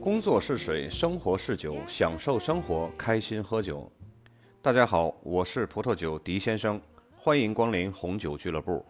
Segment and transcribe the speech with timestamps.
[0.00, 3.86] 工作是水，生活是酒，享受生活，开心喝酒。
[4.62, 6.80] 大家好，我是葡萄酒狄先生，
[7.14, 8.82] 欢迎光临红酒俱乐部。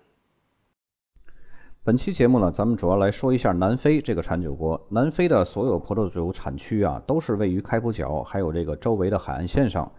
[1.83, 4.81] 本期节目呢，咱们主要来说一下南非这个产酒国。
[4.89, 9.91] 南非的所有葡萄酒产区啊，都是位于开普角还有这个周围的海岸线上，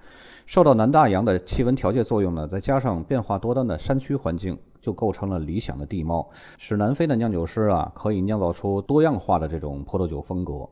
[0.45, 10.65] 受到南大洋的气温调节作用呢，再加上变化多端的山区环境，就构成了理想的地貌，使南非的酿酒师啊，可以酿造出多样化的这种葡萄酒风格。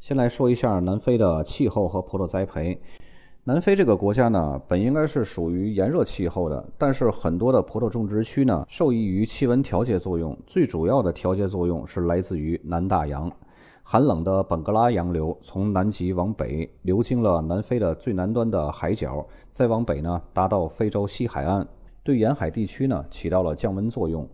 [0.00, 2.78] 先来说一下南非的气候和葡萄栽培。
[3.44, 13.30] 南非这个国家呢，本应该是属于炎热气候的，但是很多的葡萄种植区呢，受益于气温调节作用，最主要的调节作用是来自于南大洋。
[13.84, 21.64] 寒冷的本格拉洋流从南极往北流经了南非的最南端的海角，再往北呢，达到非洲西海岸，
[22.02, 24.28] 对沿海地区呢起到了降温作用。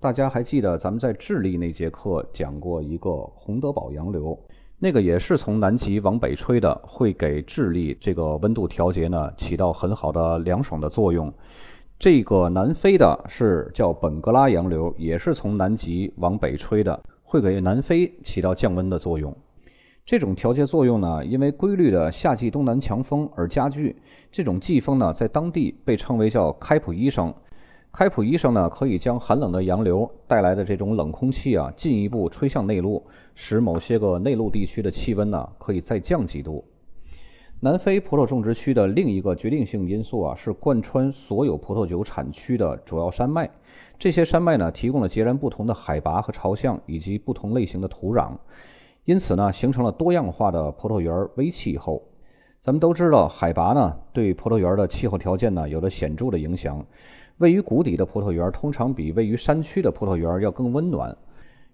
[0.00, 4.36] 大家还记得咱们在智利那节课讲过一个洪德堡洋流？
[4.78, 11.32] 那个也是从南极往北吹的，会给智利这个温度调节呢起到很好的凉爽的作用。
[11.98, 19.34] 这个南非的是叫本格拉洋流，也是从南极往北吹的，会给南非起到降温的作用。
[20.04, 23.96] 这种调节作用呢，因为规律的夏季东南强风而加剧。
[24.30, 27.34] 这种季风呢，在当地被称为叫开普医生。
[27.96, 33.02] 开普医生呢，可以将寒冷的洋流带来的这种冷空气啊，进一步吹向内陆，
[33.34, 36.62] 使某些个内陆地区的气温呢，可以再降几度。
[37.58, 43.48] 南非葡萄种植区的另一个决定性因素啊，是贯穿所有葡萄酒产区的主要山脉。
[43.98, 48.32] 这些山脉呢，提供了截然不同的海拔和朝向，以及不同类型的土壤，
[49.06, 52.02] 因此呢，形成了多样化的葡萄园微气候。
[52.58, 56.84] 咱们都知道，海拔呢，对葡萄园的气候条件呢，有着显著的影响。
[57.38, 61.14] 位于谷底的葡萄园通常比位于山区的葡萄园要更温暖。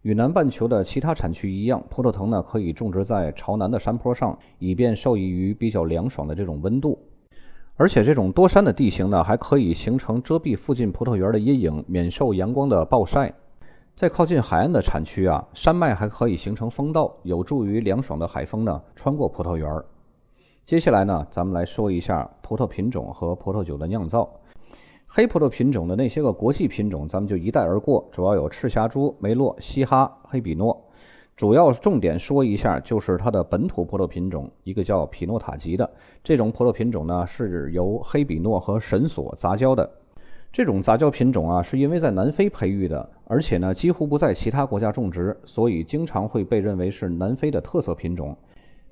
[0.03, 6.99] 与南半球的其他产区一样，葡萄藤呢可以种植在朝南的山坡上，以便受益于比较凉爽的这种温度。
[7.77, 13.33] 而且这种多山的地形呢，还可以形成遮蔽附近葡萄园的阴影，免受阳光的暴晒。
[13.95, 19.71] 在靠近海岸的产区啊，山脉还可以形成风道，有助于凉爽的海风呢穿过葡萄园。
[20.65, 24.29] 接下来呢，咱们来说一下葡萄品种和葡萄酒的酿造。
[25.15, 30.83] 黑葡萄品种的那些个国际品种，咱们就一带而过，主要有赤霞珠、梅洛、西哈、黑比诺。
[31.37, 35.91] 主要重点说一下，就是它的本土葡萄品种，一个叫匹诺塔吉的
[36.25, 39.87] 这种葡萄品种呢，是由黑比诺和神索杂交的。
[40.51, 48.35] 这种杂交品种啊，是因为在南非培育的，而且呢几乎不在其他国家种植，所以经常会被认为是南非的特色品种。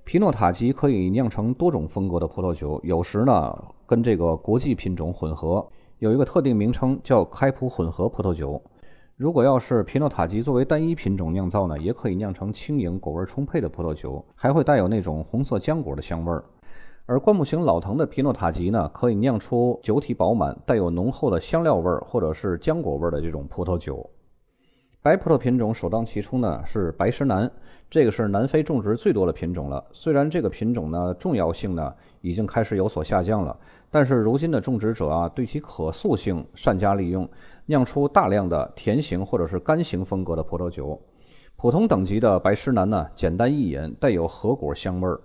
[0.04, 5.66] 匹诺塔吉可以酿成多种风格的葡萄酒，有时呢跟这个国际品种混合。
[6.00, 8.58] 有一个特定名称叫开普混合葡萄酒。
[9.16, 16.42] 如果要是皮诺塔吉作为单一品种酿造呢，也可以酿成轻盈、果味充沛的葡萄酒，还会带有那种红色浆果的香味儿。
[17.04, 24.08] 而灌木型老藤的皮诺塔吉呢，可以酿出酒体饱满、带有浓厚的香料味儿或者是浆果味儿的这种葡萄酒。
[25.02, 27.50] 白葡萄品种首当其冲呢是白石南，
[27.88, 29.82] 这个是南非种植最多的品种了。
[29.92, 31.90] 虽然这个品种呢重要性呢
[32.20, 33.58] 已经开始有所下降了，
[33.90, 37.26] 但是如今的种植者啊对其可塑性善加利用，
[37.64, 41.00] 酿出大量的甜型或者是干型风格的葡萄酒。
[41.56, 45.18] 普通等级的白石南呢简单易饮，带有核果香味儿，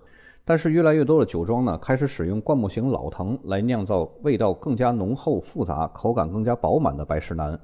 [0.46, 7.60] 但是越来越多的酒庄呢开始使用灌木型老藤来酿造味道更加浓厚复杂、口感更加饱满的白石南。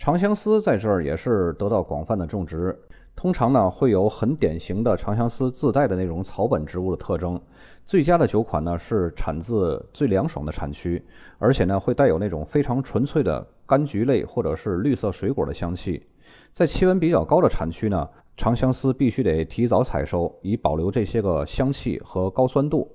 [0.00, 2.74] 长相思在这儿也是得到广泛的种植，
[3.14, 7.38] 通常呢会有很典型的长相思自带的那种草本植物的特征。
[7.84, 11.04] 最佳的酒款呢是产自最凉爽的产区，
[11.36, 16.02] 而且呢会带有那种非常纯粹的柑橘类或者是绿色水果的香气。
[16.50, 18.08] 在气温比较高的产区呢，
[18.38, 22.90] 长相思必须得提早采收，以保留这些个香气和高酸度。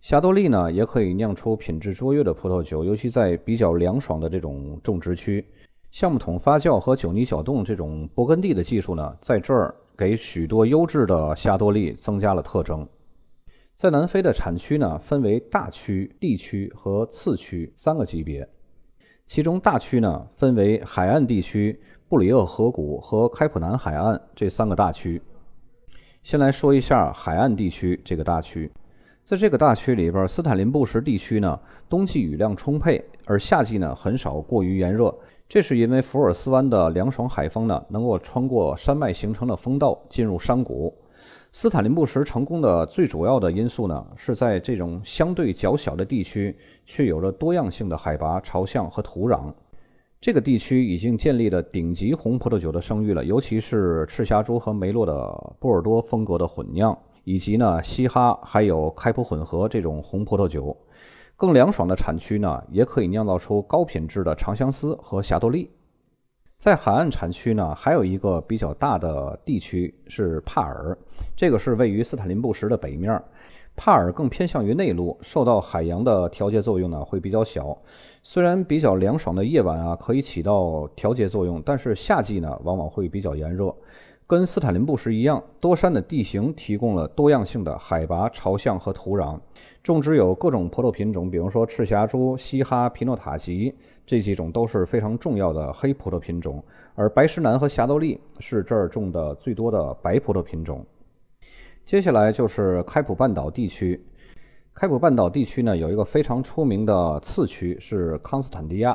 [0.00, 5.44] 霞多丽呢也可以酿出品质卓越的葡萄酒，尤其在比较凉爽的这种种植区。
[5.90, 12.86] 橡木桶发酵和酒泥搅动这种勃艮第的技术呢，在这儿给许多优质的霞多丽增加了特征。
[13.74, 18.46] 在南非的产区呢，分为大区、地区和次区三个级别。
[19.26, 25.20] 其中大区呢，分为海岸地区、布里厄河谷和开普南海岸这三个大区。
[26.22, 28.70] 先来说一下海岸地区这个大区。
[29.24, 31.58] 在这个大区里边，斯坦林布什地区呢，
[31.88, 35.14] 冬季雨量充沛，而夏季呢很少过于炎热。
[35.48, 40.94] 这是因为福尔斯湾的凉爽海风呢，能够穿过山脉形成的风道进入山谷。
[41.52, 46.54] 斯坦林布什成功的最主要的因素呢，是在这种相对较小的地区，
[46.84, 49.50] 却有着多样性的海拔、朝向和土壤。
[50.20, 55.14] 这个地区已经建立了顶级红葡萄酒的声誉了，尤其是赤霞珠和梅洛的
[55.58, 60.76] 波尔多风格的混酿，以及呢西哈还有开普混合这种红葡萄酒。
[61.38, 65.70] 更凉爽的产区呢，也可以酿造出高品质的长相思和霞多丽。
[66.56, 70.98] 在海岸产区呢，还有一个比较大的地区是帕尔，
[71.36, 73.22] 这个是位于斯坦林布什的北面。
[73.76, 77.78] 帕尔更偏向于内陆，受到海洋的调节作用呢会比较小。
[78.24, 83.72] 虽然比较凉爽的夜晚啊可以起到调节作用，但是夏季呢往往会比较炎热。
[84.28, 89.40] 跟斯坦林布什一样，多山的地形提供了多样性的海拔、朝向和土壤。
[89.82, 96.62] 种植有各种葡萄品种，比如说赤霞珠、西哈、皮诺塔吉这几种都是非常重要的黑葡萄品种。
[96.94, 100.84] 而白石南和霞多丽是这儿种的最多的白葡萄品种。
[101.86, 103.98] 接下来就是开普半岛地区。
[104.74, 108.94] 开普半岛地区呢有一个非常出名的次区是康斯坦迪亚，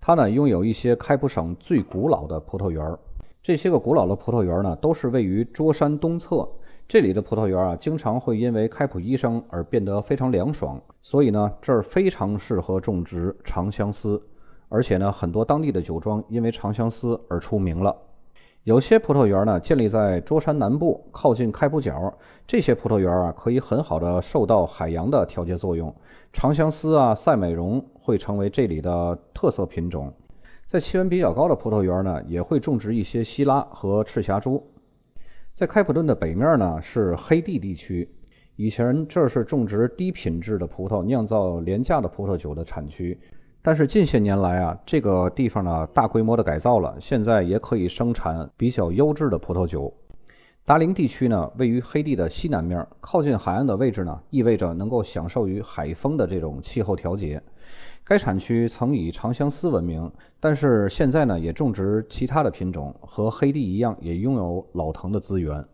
[0.00, 2.96] 它呢拥有一些开普省最古老的葡萄园儿。
[3.42, 6.48] 这些个古老的葡萄园呢，都是位于桌山东侧。
[6.86, 14.22] 这里的葡萄园啊，经常会因为开普医生而变得非常凉爽，所以呢，这儿非常适合种植长相思。
[14.68, 17.92] 而且呢，很多当地的酒庄因为长相思而出名了。
[18.62, 22.14] 有些葡萄园呢，建立在桌山南部，靠近开普角。
[22.46, 25.92] 这些葡萄园啊，可以很好的受到海洋的调节作用。
[26.32, 30.12] 长相思啊，赛美容会成为这里的特色品种。
[30.66, 34.66] 在气温比较高的葡萄园呢，也会种植一些希拉和赤霞珠。
[35.52, 38.08] 在开普敦的北面呢，是黑地地区。
[38.56, 43.18] 以前这是种植低品质的葡萄、酿造廉价的葡萄酒的产区。
[43.60, 49.92] 但是近些年来啊，这个地方呢大规模的改造了，现在也可以生产比较优质的葡萄酒。
[50.64, 57.42] 达灵地区呢，位于黑地的西南面，靠近海岸的位置呢，意味着能够享受于海风的这种气候调节。
[58.04, 65.64] 该产区曾以长相思闻名，但是现在呢也种植其他的品种，和黑地一样，也拥有老藤的资源。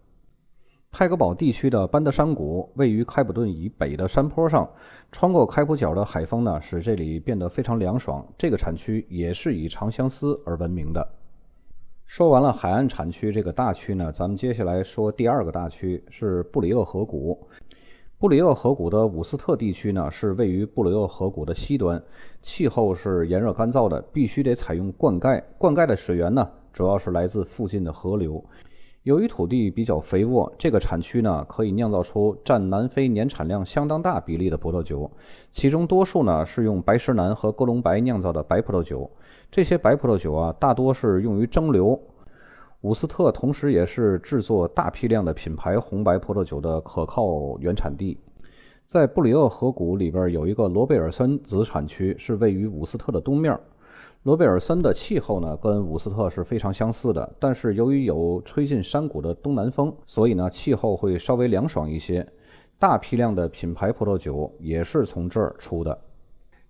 [0.91, 4.67] 泰格堡地区的班德山谷位于开普敦以北的山坡上，
[5.13, 8.27] 穿过开普角的海风呢，使这里变得非常凉爽。
[8.39, 11.07] 这个产区也是以长相思而闻名的。
[12.09, 17.39] 说完了海岸产区这个大区呢，咱们接下来说第二个大区是布里厄河谷。
[18.17, 22.03] 布里厄河谷的伍斯特地区呢，是位于布里厄河谷的西端，
[22.41, 25.41] 气候是炎热干燥的，必须得采用灌溉。
[25.59, 28.43] 灌溉的水源呢，主要是来自附近的河流。
[29.09, 35.11] 由于土地比较肥沃，这个产区呢，可以酿造出占南非年产量相当大比例的葡萄酒，
[35.51, 39.11] 其中多数呢是用白石南和哥隆白酿造的白葡萄酒。
[39.51, 41.99] 这些白葡萄酒啊，大多是用于蒸馏。
[42.83, 48.19] 伍斯特同时也是制作大批量的品牌红白葡萄酒的可靠原产地。
[48.85, 53.59] 在布里厄河谷里边有一个罗贝尔森子产区，是位于伍斯特的东面。
[54.25, 62.27] 罗贝尔森的气候呢，跟伍斯特是非常相似的，但是由于有吹进山谷的东南风，所以呢气候会稍微凉爽一些。
[62.81, 65.97] 大批量的品牌葡萄酒也是从这儿出的。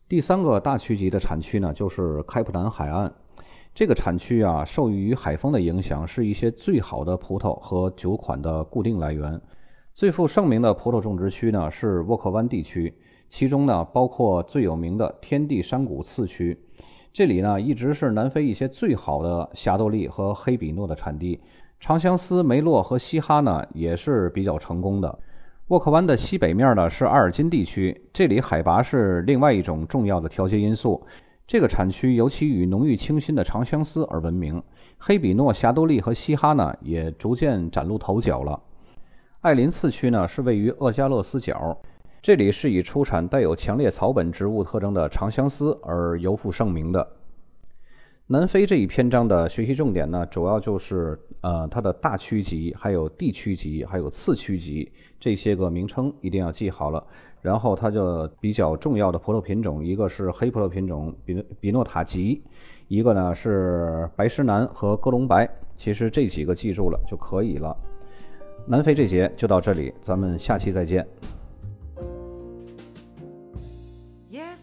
[0.07, 3.13] 第三个大区级的产区呢，就是开普南海岸。
[3.75, 9.41] 这个产区啊，受益于海风的影响，是一些最好的葡萄和酒款的固定来源。
[9.93, 12.95] 最负盛名的葡萄种植区呢，是沃克湾地区，
[13.29, 16.59] 其中呢包括最有名的天地山谷次区。
[17.13, 21.41] 这里呢一直是南非一些最好的霞多丽和黑比诺的产地。
[21.81, 25.19] 长相思、梅洛和西哈呢也是比较成功的。
[25.69, 31.05] 沃克湾的西北面呢是阿尔金地区，这里海拔是另外一种重要的调节因素。
[31.47, 34.63] 这个产区尤其以浓郁清新的长相思而闻名，
[34.99, 38.61] 黑比诺、霞多丽和西哈呢也逐渐崭露头角了。
[39.41, 41.77] 艾林次区呢是位于厄加勒斯角，
[42.21, 47.07] 这里是以出产带有强烈草本植物特征的长相思而尤负盛名的。
[48.27, 57.03] 南非这一篇章的学习重点呢，主要就是呃它的大区级、还有地区级、还有次区级这些个名称一定要记好了。
[57.41, 62.43] 然后它就比较重要的葡萄品种，一个是黑葡萄品种比比诺塔吉，
[62.89, 65.49] 一个呢是白石南和哥隆白。
[65.77, 67.75] 其实这几个记住了就可以了。
[68.67, 71.07] 南非这节就到这里，咱们下期再见。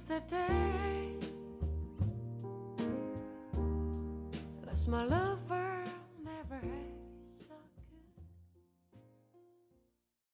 [0.09, 1.15] yesterday.
[4.65, 5.34] That's my love.